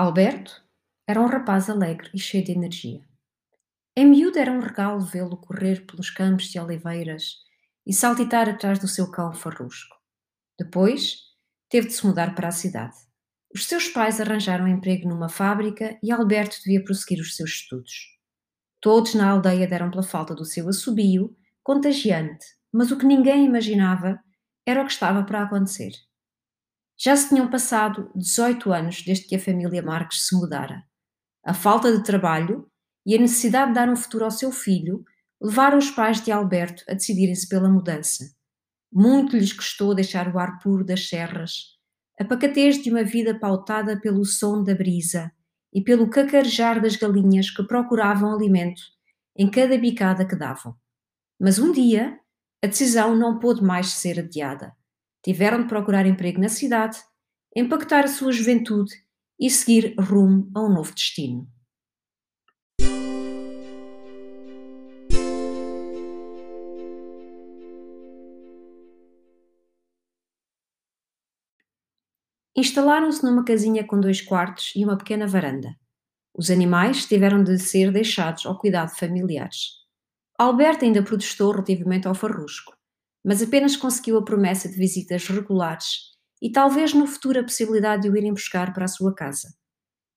Alberto 0.00 0.64
era 1.06 1.20
um 1.20 1.26
rapaz 1.26 1.68
alegre 1.68 2.08
e 2.14 2.18
cheio 2.18 2.42
de 2.42 2.52
energia. 2.52 3.06
Em 3.94 4.06
miúdo 4.06 4.38
era 4.38 4.50
um 4.50 4.58
regalo 4.60 4.98
vê-lo 5.00 5.36
correr 5.36 5.84
pelos 5.84 6.08
campos 6.08 6.46
de 6.46 6.58
oliveiras 6.58 7.34
e 7.86 7.92
saltitar 7.92 8.48
atrás 8.48 8.78
do 8.78 8.88
seu 8.88 9.10
cão 9.10 9.34
farrusco. 9.34 9.94
Depois, 10.58 11.16
teve 11.68 11.88
de 11.88 11.92
se 11.92 12.06
mudar 12.06 12.34
para 12.34 12.48
a 12.48 12.50
cidade. 12.50 12.96
Os 13.54 13.66
seus 13.66 13.90
pais 13.90 14.18
arranjaram 14.22 14.64
um 14.64 14.68
emprego 14.68 15.06
numa 15.06 15.28
fábrica 15.28 15.98
e 16.02 16.10
Alberto 16.10 16.56
devia 16.64 16.82
prosseguir 16.82 17.20
os 17.20 17.36
seus 17.36 17.50
estudos. 17.50 17.92
Todos 18.80 19.14
na 19.14 19.28
aldeia 19.28 19.68
deram 19.68 19.90
pela 19.90 20.02
falta 20.02 20.34
do 20.34 20.46
seu 20.46 20.66
assobio, 20.70 21.36
contagiante, 21.62 22.46
mas 22.72 22.90
o 22.90 22.96
que 22.96 23.04
ninguém 23.04 23.44
imaginava 23.44 24.18
era 24.64 24.80
o 24.80 24.86
que 24.86 24.92
estava 24.92 25.22
para 25.24 25.42
acontecer. 25.42 25.92
Já 27.02 27.16
se 27.16 27.30
tinham 27.30 27.48
passado 27.48 28.10
18 28.14 28.70
anos 28.70 29.02
desde 29.02 29.26
que 29.26 29.34
a 29.34 29.40
família 29.40 29.82
Marques 29.82 30.26
se 30.26 30.36
mudara. 30.36 30.84
A 31.42 31.54
falta 31.54 31.96
de 31.96 32.04
trabalho 32.04 32.70
e 33.06 33.16
a 33.16 33.18
necessidade 33.18 33.68
de 33.68 33.74
dar 33.74 33.88
um 33.88 33.96
futuro 33.96 34.26
ao 34.26 34.30
seu 34.30 34.52
filho 34.52 35.02
levaram 35.40 35.78
os 35.78 35.90
pais 35.90 36.20
de 36.20 36.30
Alberto 36.30 36.84
a 36.86 36.92
decidirem-se 36.92 37.48
pela 37.48 37.70
mudança. 37.70 38.24
Muito 38.92 39.34
lhes 39.34 39.50
custou 39.50 39.94
deixar 39.94 40.28
o 40.28 40.38
ar 40.38 40.58
puro 40.58 40.84
das 40.84 41.08
serras, 41.08 41.78
a 42.20 42.24
pacatez 42.24 42.82
de 42.82 42.90
uma 42.90 43.02
vida 43.02 43.38
pautada 43.38 43.98
pelo 43.98 44.22
som 44.26 44.62
da 44.62 44.74
brisa 44.74 45.32
e 45.72 45.82
pelo 45.82 46.10
cacarejar 46.10 46.82
das 46.82 46.96
galinhas 46.96 47.48
que 47.48 47.62
procuravam 47.62 48.30
alimento 48.30 48.82
em 49.34 49.50
cada 49.50 49.78
bicada 49.78 50.26
que 50.26 50.36
davam. 50.36 50.74
Mas 51.40 51.58
um 51.58 51.72
dia, 51.72 52.20
a 52.62 52.66
decisão 52.66 53.16
não 53.16 53.38
pôde 53.38 53.62
mais 53.62 53.86
ser 53.92 54.18
adiada 54.18 54.78
tiveram 55.22 55.62
de 55.62 55.68
procurar 55.68 56.06
emprego 56.06 56.40
na 56.40 56.48
cidade, 56.48 56.98
empacotar 57.54 58.04
a 58.04 58.08
sua 58.08 58.32
juventude 58.32 58.92
e 59.38 59.50
seguir 59.50 59.94
rumo 59.98 60.50
a 60.54 60.60
um 60.60 60.72
novo 60.72 60.94
destino. 60.94 61.48
Instalaram-se 72.56 73.24
numa 73.24 73.44
casinha 73.44 73.86
com 73.86 73.98
dois 73.98 74.20
quartos 74.20 74.72
e 74.76 74.84
uma 74.84 74.98
pequena 74.98 75.26
varanda. 75.26 75.74
Os 76.34 76.50
animais 76.50 77.06
tiveram 77.06 77.42
de 77.42 77.58
ser 77.58 77.90
deixados 77.90 78.44
ao 78.44 78.58
cuidado 78.58 78.92
de 78.92 78.98
familiares. 78.98 79.80
Alberto 80.38 80.84
ainda 80.84 81.02
protestou 81.02 81.52
relativamente 81.52 82.06
ao 82.06 82.14
farrusco 82.14 82.79
mas 83.24 83.42
apenas 83.42 83.76
conseguiu 83.76 84.18
a 84.18 84.24
promessa 84.24 84.68
de 84.68 84.76
visitas 84.76 85.26
regulares 85.26 86.10
e 86.40 86.50
talvez 86.50 86.94
no 86.94 87.06
futuro 87.06 87.40
a 87.40 87.42
possibilidade 87.42 88.02
de 88.02 88.10
o 88.10 88.16
irem 88.16 88.32
buscar 88.32 88.72
para 88.72 88.86
a 88.86 88.88
sua 88.88 89.14
casa. 89.14 89.48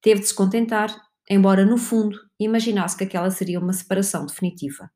Teve 0.02 0.22
de 0.22 0.28
se 0.28 0.34
contentar, 0.34 0.96
embora 1.30 1.66
no 1.66 1.78
fundo 1.78 2.18
imaginasse 2.40 2.98
que 2.98 3.04
aquela 3.04 3.32
seria 3.32 3.60
uma 3.60 3.74
separação 3.74 4.26
definitiva. 4.26 4.90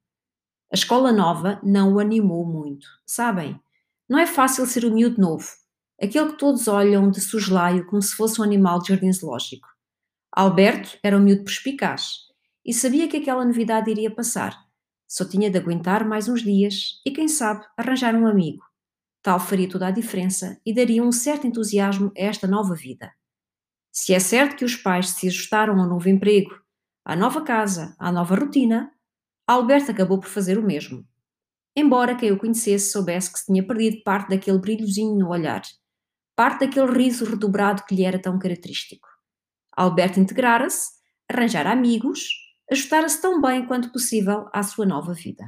A 0.71 0.75
escola 0.75 1.11
nova 1.11 1.59
não 1.63 1.93
o 1.93 1.99
animou 1.99 2.45
muito. 2.45 2.87
Sabem, 3.05 3.59
não 4.09 4.19
é 4.19 4.25
fácil 4.25 4.65
ser 4.65 4.85
o 4.85 4.91
miúdo 4.91 5.19
novo, 5.19 5.47
aquele 6.01 6.31
que 6.31 6.37
todos 6.37 6.67
olham 6.67 7.09
de 7.09 7.21
suslaio 7.21 7.85
como 7.87 8.01
se 8.01 8.15
fosse 8.15 8.39
um 8.41 8.43
animal 8.43 8.79
de 8.79 8.89
jardim 8.89 9.11
zoológico. 9.11 9.67
Alberto 10.31 10.97
era 11.01 11.17
um 11.17 11.21
miúdo 11.21 11.43
perspicaz 11.43 12.27
e 12.65 12.73
sabia 12.73 13.07
que 13.07 13.17
aquela 13.17 13.45
novidade 13.45 13.89
iria 13.89 14.13
passar, 14.13 14.66
só 15.07 15.23
tinha 15.23 15.49
de 15.49 15.57
aguentar 15.57 16.05
mais 16.05 16.27
uns 16.27 16.41
dias 16.41 17.01
e, 17.05 17.11
quem 17.11 17.27
sabe, 17.27 17.65
arranjar 17.77 18.13
um 18.15 18.27
amigo. 18.27 18.63
Tal 19.21 19.39
faria 19.39 19.69
toda 19.69 19.87
a 19.87 19.91
diferença 19.91 20.59
e 20.65 20.73
daria 20.73 21.03
um 21.03 21.11
certo 21.11 21.47
entusiasmo 21.47 22.11
a 22.17 22.21
esta 22.21 22.47
nova 22.47 22.75
vida. 22.75 23.11
Se 23.91 24.13
é 24.13 24.19
certo 24.19 24.55
que 24.55 24.65
os 24.65 24.75
pais 24.75 25.09
se 25.09 25.27
ajustaram 25.27 25.79
ao 25.79 25.87
novo 25.87 26.07
emprego, 26.07 26.51
à 27.03 27.15
nova 27.15 27.41
casa, 27.41 27.95
à 27.97 28.11
nova 28.11 28.35
rotina, 28.35 28.91
Alberto 29.47 29.91
acabou 29.91 30.19
por 30.19 30.29
fazer 30.29 30.57
o 30.57 30.63
mesmo. 30.63 31.07
Embora 31.75 32.15
quem 32.15 32.31
o 32.31 32.37
conhecesse 32.37 32.91
soubesse 32.91 33.31
que 33.31 33.39
se 33.39 33.45
tinha 33.45 33.65
perdido 33.65 34.03
parte 34.03 34.29
daquele 34.29 34.59
brilhozinho 34.59 35.15
no 35.15 35.29
olhar, 35.29 35.61
parte 36.35 36.65
daquele 36.65 36.91
riso 36.91 37.25
redobrado 37.25 37.83
que 37.85 37.95
lhe 37.95 38.03
era 38.03 38.19
tão 38.19 38.37
característico. 38.37 39.07
Alberto 39.71 40.19
integrara-se, 40.19 40.89
arranjara 41.29 41.71
amigos, 41.71 42.46
ajustar-se 42.71 43.21
tão 43.21 43.41
bem 43.41 43.65
quanto 43.65 43.91
possível 43.91 44.49
à 44.53 44.61
sua 44.63 44.85
nova 44.85 45.13
vida. 45.13 45.45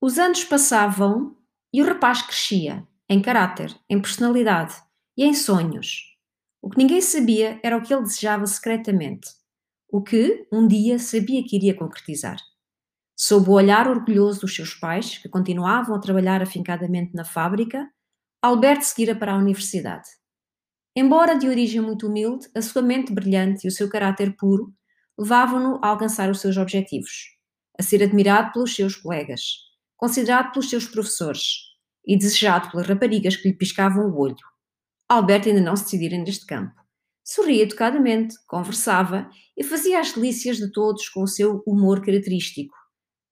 Os 0.00 0.18
anos 0.18 0.44
passavam 0.44 1.36
e 1.72 1.82
o 1.82 1.84
rapaz 1.84 2.22
crescia 2.22 2.86
em 3.08 3.20
caráter, 3.20 3.74
em 3.90 4.00
personalidade 4.00 4.74
e 5.16 5.24
em 5.24 5.34
sonhos. 5.34 6.16
O 6.62 6.70
que 6.70 6.78
ninguém 6.78 7.00
sabia 7.00 7.58
era 7.62 7.76
o 7.76 7.82
que 7.82 7.92
ele 7.92 8.02
desejava 8.02 8.46
secretamente, 8.46 9.28
o 9.90 10.02
que 10.02 10.46
um 10.52 10.68
dia 10.68 10.98
sabia 10.98 11.42
que 11.42 11.56
iria 11.56 11.74
concretizar. 11.74 12.38
Sob 13.20 13.50
o 13.50 13.54
olhar 13.54 13.88
orgulhoso 13.88 14.42
dos 14.42 14.54
seus 14.54 14.74
pais, 14.74 15.18
que 15.18 15.28
continuavam 15.28 15.96
a 15.96 15.98
trabalhar 15.98 16.40
afincadamente 16.40 17.16
na 17.16 17.24
fábrica, 17.24 17.90
Alberto 18.40 18.84
seguira 18.84 19.12
para 19.12 19.32
a 19.32 19.36
universidade. 19.36 20.08
Embora 20.94 21.36
de 21.36 21.48
origem 21.48 21.80
muito 21.80 22.06
humilde, 22.06 22.46
a 22.54 22.62
sua 22.62 22.80
mente 22.80 23.12
brilhante 23.12 23.66
e 23.66 23.68
o 23.68 23.72
seu 23.72 23.90
caráter 23.90 24.36
puro 24.36 24.72
levavam-no 25.18 25.80
a 25.82 25.88
alcançar 25.88 26.30
os 26.30 26.40
seus 26.40 26.56
objetivos, 26.56 27.36
a 27.76 27.82
ser 27.82 28.04
admirado 28.04 28.52
pelos 28.52 28.72
seus 28.76 28.94
colegas, 28.94 29.42
considerado 29.96 30.52
pelos 30.52 30.70
seus 30.70 30.86
professores 30.86 31.42
e 32.06 32.16
desejado 32.16 32.70
pelas 32.70 32.86
raparigas 32.86 33.34
que 33.34 33.48
lhe 33.48 33.56
piscavam 33.56 34.08
o 34.08 34.16
olho. 34.16 34.36
Alberto 35.08 35.48
ainda 35.48 35.60
não 35.60 35.74
se 35.74 35.82
decidira 35.82 36.16
neste 36.16 36.46
campo. 36.46 36.80
Sorria 37.24 37.64
educadamente, 37.64 38.36
conversava 38.46 39.28
e 39.56 39.64
fazia 39.64 39.98
as 39.98 40.12
delícias 40.12 40.58
de 40.58 40.70
todos 40.70 41.08
com 41.08 41.24
o 41.24 41.28
seu 41.28 41.64
humor 41.66 42.00
característico, 42.00 42.77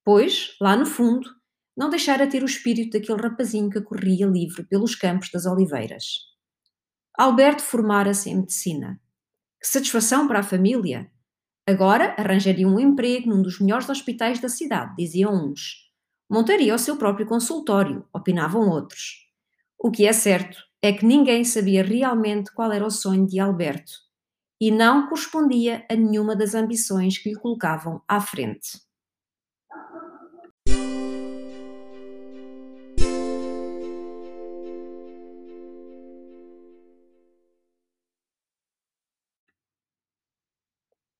pois, 0.06 0.56
lá 0.60 0.76
no 0.76 0.86
fundo, 0.86 1.28
não 1.76 1.90
deixara 1.90 2.28
ter 2.28 2.44
o 2.44 2.46
espírito 2.46 2.96
daquele 2.96 3.20
rapazinho 3.20 3.68
que 3.68 3.80
corria 3.80 4.24
livre 4.24 4.62
pelos 4.62 4.94
campos 4.94 5.30
das 5.32 5.46
oliveiras. 5.46 6.04
Alberto 7.18 7.60
formara-se 7.60 8.30
em 8.30 8.36
medicina. 8.36 9.00
Que 9.60 9.66
satisfação 9.66 10.28
para 10.28 10.38
a 10.38 10.44
família! 10.44 11.10
Agora 11.68 12.14
arranjaria 12.16 12.68
um 12.68 12.78
emprego 12.78 13.28
num 13.28 13.42
dos 13.42 13.58
melhores 13.58 13.88
hospitais 13.88 14.38
da 14.38 14.48
cidade, 14.48 14.94
diziam 14.96 15.34
uns. 15.34 15.90
Montaria 16.30 16.72
o 16.72 16.78
seu 16.78 16.96
próprio 16.96 17.26
consultório, 17.26 18.06
opinavam 18.14 18.68
outros. 18.68 19.26
O 19.76 19.90
que 19.90 20.06
é 20.06 20.12
certo 20.12 20.56
é 20.80 20.92
que 20.92 21.04
ninguém 21.04 21.42
sabia 21.42 21.82
realmente 21.82 22.52
qual 22.54 22.70
era 22.70 22.86
o 22.86 22.92
sonho 22.92 23.26
de 23.26 23.40
Alberto 23.40 23.92
e 24.60 24.70
não 24.70 25.08
correspondia 25.08 25.84
a 25.90 25.96
nenhuma 25.96 26.36
das 26.36 26.54
ambições 26.54 27.18
que 27.18 27.30
lhe 27.30 27.36
colocavam 27.36 28.00
à 28.06 28.20
frente. 28.20 28.85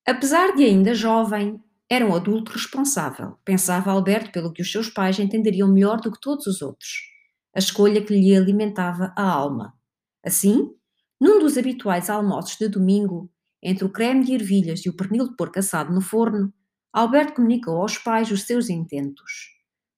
Apesar 0.06 0.54
de 0.54 0.62
ainda 0.62 0.94
jovem, 0.94 1.60
era 1.90 2.06
um 2.06 2.14
adulto 2.14 2.52
responsável, 2.52 3.36
pensava 3.44 3.90
Alberto, 3.90 4.30
pelo 4.30 4.52
que 4.52 4.62
os 4.62 4.70
seus 4.70 4.88
pais 4.88 5.18
entenderiam 5.18 5.66
melhor 5.66 6.00
do 6.00 6.12
que 6.12 6.20
todos 6.20 6.46
os 6.46 6.62
outros. 6.62 7.02
A 7.52 7.58
escolha 7.58 8.00
que 8.00 8.14
lhe 8.14 8.36
alimentava 8.36 9.12
a 9.16 9.22
alma. 9.22 9.74
Assim, 10.24 10.70
num 11.20 11.40
dos 11.40 11.58
habituais 11.58 12.08
almoços 12.08 12.56
de 12.56 12.68
domingo, 12.68 13.28
entre 13.60 13.84
o 13.84 13.90
creme 13.90 14.24
de 14.24 14.34
ervilhas 14.34 14.86
e 14.86 14.88
o 14.88 14.96
pernil 14.96 15.28
de 15.28 15.36
porco 15.36 15.58
assado 15.58 15.92
no 15.92 16.00
forno, 16.00 16.54
Alberto 16.92 17.34
comunicou 17.34 17.82
aos 17.82 17.98
pais 17.98 18.30
os 18.30 18.42
seus 18.42 18.70
intentos. 18.70 19.56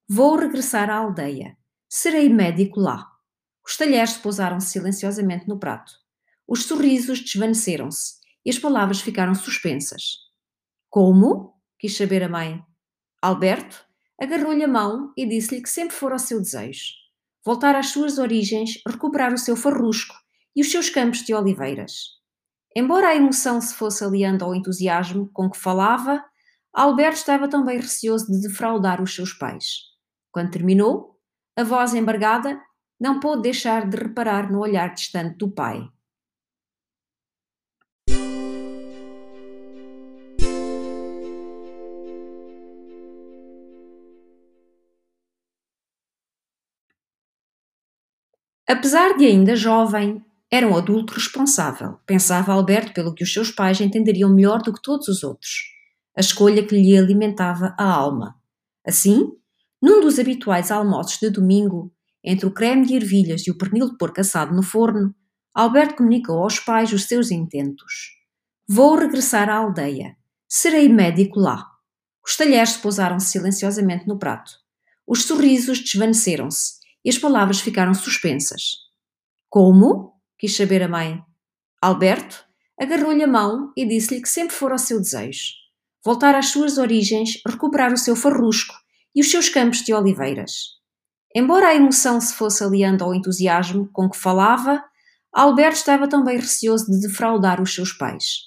Vou 0.09 0.37
regressar 0.37 0.89
à 0.89 0.97
aldeia. 0.97 1.55
Serei 1.87 2.31
médico 2.31 2.81
lá. 2.81 3.07
Os 3.63 3.77
talheres 3.77 4.17
pousaram-se 4.17 4.71
silenciosamente 4.71 5.47
no 5.47 5.59
prato. 5.59 5.93
Os 6.47 6.65
sorrisos 6.65 7.21
desvaneceram-se 7.21 8.18
e 8.49 8.51
as 8.51 8.59
palavras 8.59 9.03
ficaram 9.03 9.35
suspensas. 9.35 10.21
Como? 10.89 11.53
quis 11.79 11.95
saber 11.95 12.23
a 12.23 12.31
mãe. 12.31 12.65
Alberto 13.21 13.85
agarrou-lhe 14.19 14.65
a 14.65 14.69
mão 14.69 15.13
e 15.19 15.29
disse-lhe 15.29 15.61
que 15.61 15.69
sempre 15.69 15.95
fora 15.95 16.17
o 16.17 16.19
seu 16.19 16.41
desejo. 16.41 16.95
Voltar 17.45 17.77
às 17.77 17.89
suas 17.89 18.17
origens, 18.17 18.81
recuperar 18.89 19.35
o 19.35 19.39
seu 19.39 19.55
farrusco 19.55 20.15
e 20.57 20.63
os 20.63 20.71
seus 20.71 20.89
campos 20.89 21.23
de 21.25 21.35
oliveiras. 21.35 22.17
Embora 22.75 23.09
a 23.09 23.15
emoção 23.15 23.61
se 23.61 23.75
fosse 23.75 24.03
aliando 24.03 24.47
ao 24.47 24.55
entusiasmo 24.55 25.29
com 25.35 25.51
que 25.51 25.59
falava, 25.59 26.25
Alberto 26.73 27.19
estava 27.19 27.49
também 27.49 27.77
receoso 27.77 28.33
de 28.33 28.41
defraudar 28.41 29.03
os 29.03 29.15
seus 29.15 29.35
pais. 29.35 29.81
Quando 30.33 30.53
terminou, 30.53 31.21
a 31.55 31.65
voz 31.65 31.93
embargada 31.93 32.59
não 32.99 33.21
pôde 33.21 33.43
deixar 33.43 33.87
de 33.87 33.99
reparar 33.99 34.51
no 34.51 34.61
olhar 34.61 34.95
distante 34.95 35.37
do 35.37 35.51
pai. 35.51 35.87
Apesar 48.69 49.17
de 49.17 49.25
ainda 49.25 49.57
jovem, 49.57 50.23
era 50.51 50.69
um 50.69 50.77
adulto 50.77 51.15
responsável, 51.15 51.99
pensava 52.05 52.53
Alberto, 52.53 52.93
pelo 52.93 53.15
que 53.15 53.25
os 53.25 53.33
seus 53.33 53.51
pais 53.51 53.81
entenderiam 53.81 54.29
melhor 54.29 54.61
do 54.61 54.75
que 54.75 54.83
todos 54.83 55.09
os 55.09 55.25
outros. 55.25 55.51
A 56.15 56.21
escolha 56.21 56.63
que 56.63 56.75
lhe 56.75 56.95
alimentava 56.95 57.75
a 57.79 57.85
alma. 57.85 58.35
Assim, 58.87 59.33
num 59.81 60.03
dos 60.03 60.19
habituais 60.19 60.71
almoços 60.71 61.19
de 61.19 61.31
domingo, 61.31 61.91
entre 62.23 62.45
o 62.45 62.51
creme 62.51 62.85
de 62.85 62.95
ervilhas 62.95 63.47
e 63.47 63.51
o 63.51 63.57
pernil 63.57 63.91
de 63.91 63.97
porco 63.97 64.21
assado 64.21 64.55
no 64.55 64.63
forno, 64.63 65.15
Alberto 65.55 65.97
comunicou 65.97 66.43
aos 66.43 66.61
pais 66.61 66.93
os 66.93 67.05
seus 67.05 67.31
intentos. 67.31 68.19
Vou 68.69 68.97
regressar 68.97 69.49
à 69.49 69.57
aldeia. 69.57 70.15
Serei 70.47 70.91
médico 70.91 71.41
lá. 71.41 71.67
Os 72.23 72.37
talheres 72.37 72.77
pousaram-se 72.77 73.29
silenciosamente 73.29 74.07
no 74.07 74.19
prato. 74.19 74.53
Os 75.07 75.25
sorrisos 75.25 75.81
desvaneceram-se 75.81 76.78
e 77.09 77.11
as 77.11 77.17
palavras 77.17 77.59
ficaram 77.59 77.95
suspensas. 77.95 78.81
Como? 79.49 80.13
quis 80.39 80.55
saber 80.55 80.83
a 80.83 80.89
mãe. 80.89 81.23
Alberto 81.81 82.45
agarrou-lhe 82.79 83.23
a 83.23 83.27
mão 83.27 83.73
e 83.75 83.87
disse-lhe 83.87 84.21
que 84.21 84.29
sempre 84.29 84.55
fora 84.55 84.75
o 84.75 84.79
seu 84.79 85.01
desejo. 85.01 85.55
Voltar 86.05 86.35
às 86.35 86.49
suas 86.51 86.77
origens, 86.77 87.41
recuperar 87.47 87.95
o 87.95 87.97
seu 87.97 88.15
farrusco 88.15 88.75
e 89.17 89.23
os 89.23 89.31
seus 89.31 89.49
campos 89.49 89.79
de 89.79 89.95
oliveiras. 89.95 90.77
Embora 91.35 91.69
a 91.69 91.75
emoção 91.75 92.21
se 92.21 92.35
fosse 92.35 92.63
aliando 92.63 93.03
ao 93.03 93.15
entusiasmo 93.15 93.89
com 93.91 94.11
que 94.11 94.19
falava, 94.19 94.85
Alberto 95.33 95.79
estava 95.79 96.07
também 96.09 96.37
receoso 96.37 96.93
de 96.93 97.01
defraudar 97.01 97.59
os 97.63 97.75
seus 97.75 97.91
pais. 97.91 98.41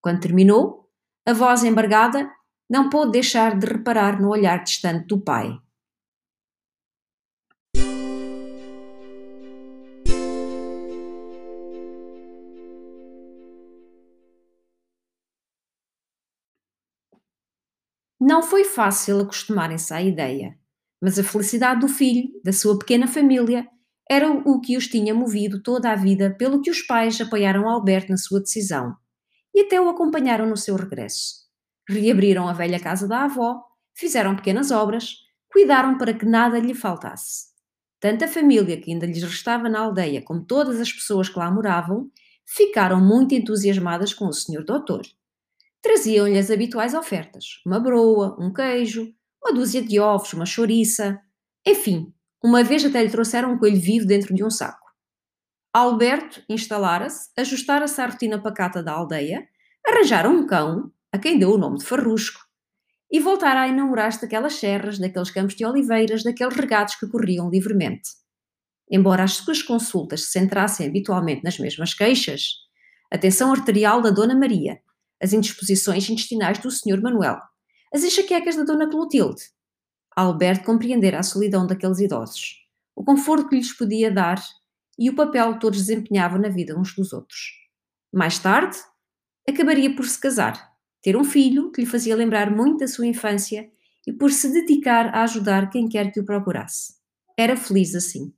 Quando 0.00 0.22
terminou, 0.22 0.90
a 1.24 1.32
voz 1.32 1.62
embargada 1.62 2.28
não 2.68 2.90
pôde 2.90 3.12
deixar 3.12 3.56
de 3.56 3.64
reparar 3.64 4.20
no 4.20 4.28
olhar 4.28 4.64
distante 4.64 5.06
do 5.06 5.20
pai. 5.20 5.56
Não 18.38 18.44
foi 18.44 18.62
fácil 18.62 19.18
acostumarem-se 19.18 19.92
à 19.92 20.00
ideia, 20.00 20.56
mas 21.02 21.18
a 21.18 21.24
felicidade 21.24 21.80
do 21.80 21.88
filho, 21.88 22.28
da 22.44 22.52
sua 22.52 22.78
pequena 22.78 23.08
família, 23.08 23.66
era 24.08 24.30
o 24.30 24.60
que 24.60 24.76
os 24.76 24.86
tinha 24.86 25.12
movido 25.12 25.60
toda 25.60 25.90
a 25.90 25.96
vida, 25.96 26.32
pelo 26.38 26.62
que 26.62 26.70
os 26.70 26.80
pais 26.80 27.20
apoiaram 27.20 27.68
Alberto 27.68 28.10
na 28.10 28.16
sua 28.16 28.38
decisão 28.38 28.94
e 29.52 29.62
até 29.62 29.80
o 29.80 29.88
acompanharam 29.88 30.46
no 30.46 30.56
seu 30.56 30.76
regresso. 30.76 31.34
Reabriram 31.88 32.46
a 32.46 32.52
velha 32.52 32.78
casa 32.78 33.08
da 33.08 33.24
avó, 33.24 33.60
fizeram 33.92 34.36
pequenas 34.36 34.70
obras, 34.70 35.16
cuidaram 35.52 35.98
para 35.98 36.14
que 36.14 36.24
nada 36.24 36.60
lhe 36.60 36.74
faltasse. 36.74 37.46
Tanto 37.98 38.24
a 38.24 38.28
família 38.28 38.80
que 38.80 38.92
ainda 38.92 39.04
lhes 39.04 39.24
restava 39.24 39.68
na 39.68 39.80
aldeia 39.80 40.22
como 40.22 40.44
todas 40.44 40.80
as 40.80 40.92
pessoas 40.92 41.28
que 41.28 41.40
lá 41.40 41.50
moravam 41.50 42.08
ficaram 42.46 43.00
muito 43.00 43.34
entusiasmadas 43.34 44.14
com 44.14 44.26
o 44.28 44.32
senhor 44.32 44.64
doutor. 44.64 45.02
Traziam-lhe 45.82 46.38
as 46.38 46.50
habituais 46.50 46.94
ofertas: 46.94 47.60
uma 47.64 47.78
broa, 47.80 48.36
um 48.38 48.52
queijo, 48.52 49.12
uma 49.42 49.52
dúzia 49.52 49.82
de 49.82 49.98
ovos, 49.98 50.32
uma 50.32 50.46
chouriça. 50.46 51.20
Enfim, 51.66 52.12
uma 52.42 52.62
vez 52.62 52.84
até 52.84 53.02
lhe 53.02 53.10
trouxeram 53.10 53.52
um 53.52 53.58
coelho 53.58 53.80
vivo 53.80 54.06
dentro 54.06 54.34
de 54.34 54.44
um 54.44 54.50
saco. 54.50 54.86
Alberto 55.72 56.42
instalara-se, 56.48 57.30
ajustara-se 57.36 58.00
à 58.00 58.06
rotina 58.06 58.40
pacata 58.40 58.82
da 58.82 58.92
aldeia, 58.92 59.46
arranjaram 59.86 60.34
um 60.34 60.46
cão, 60.46 60.90
a 61.12 61.18
quem 61.18 61.38
deu 61.38 61.50
o 61.50 61.58
nome 61.58 61.78
de 61.78 61.84
Farrusco, 61.84 62.40
e 63.10 63.20
voltara 63.20 63.62
a 63.62 63.68
enamorar-se 63.68 64.20
daquelas 64.20 64.54
serras, 64.54 64.98
daqueles 64.98 65.30
campos 65.30 65.54
de 65.54 65.64
oliveiras, 65.64 66.22
daqueles 66.22 66.54
regatos 66.54 66.96
que 66.96 67.06
corriam 67.06 67.50
livremente. 67.50 68.10
Embora 68.90 69.24
as 69.24 69.34
suas 69.34 69.62
consultas 69.62 70.24
se 70.24 70.32
centrassem 70.32 70.86
habitualmente 70.86 71.44
nas 71.44 71.58
mesmas 71.58 71.94
queixas, 71.94 72.52
a 73.10 73.18
tensão 73.18 73.52
arterial 73.52 74.00
da 74.00 74.10
Dona 74.10 74.34
Maria, 74.34 74.80
as 75.22 75.32
indisposições 75.32 76.08
intestinais 76.08 76.58
do 76.58 76.70
Sr. 76.70 77.00
Manuel, 77.02 77.38
as 77.92 78.04
enxaquecas 78.04 78.56
da 78.56 78.64
Dona 78.64 78.88
Clotilde. 78.88 79.42
Alberto 80.16 80.64
compreendera 80.64 81.20
a 81.20 81.22
solidão 81.22 81.66
daqueles 81.66 82.00
idosos, 82.00 82.56
o 82.94 83.04
conforto 83.04 83.48
que 83.48 83.56
lhes 83.56 83.72
podia 83.72 84.10
dar 84.10 84.42
e 84.98 85.08
o 85.08 85.14
papel 85.14 85.54
que 85.54 85.60
todos 85.60 85.78
desempenhavam 85.78 86.40
na 86.40 86.48
vida 86.48 86.78
uns 86.78 86.94
dos 86.94 87.12
outros. 87.12 87.52
Mais 88.12 88.38
tarde, 88.38 88.76
acabaria 89.48 89.94
por 89.94 90.06
se 90.06 90.20
casar, 90.20 90.72
ter 91.02 91.16
um 91.16 91.24
filho 91.24 91.70
que 91.70 91.80
lhe 91.80 91.86
fazia 91.86 92.16
lembrar 92.16 92.50
muito 92.50 92.78
da 92.78 92.88
sua 92.88 93.06
infância 93.06 93.70
e 94.06 94.12
por 94.12 94.32
se 94.32 94.52
dedicar 94.52 95.14
a 95.14 95.22
ajudar 95.22 95.70
quem 95.70 95.88
quer 95.88 96.10
que 96.10 96.18
o 96.18 96.24
procurasse. 96.24 96.94
Era 97.36 97.56
feliz 97.56 97.94
assim. 97.94 98.32